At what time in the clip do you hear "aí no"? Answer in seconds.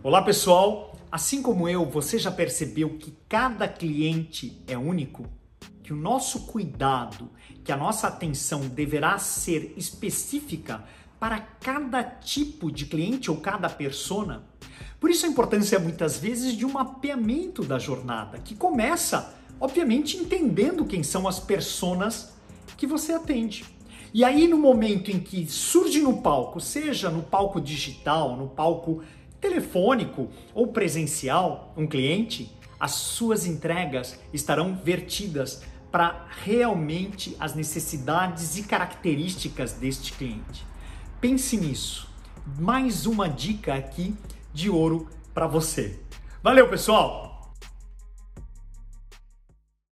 24.24-24.58